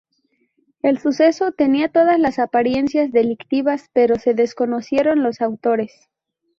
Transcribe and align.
El 0.81 0.97
suceso 0.97 1.51
tenía 1.51 1.87
todas 1.89 2.17
las 2.17 2.39
apariencias 2.39 3.11
delictivas, 3.11 3.91
pero 3.93 4.15
se 4.15 4.33
desconocieron 4.33 5.21
los 5.21 5.41
autores. 5.41 5.91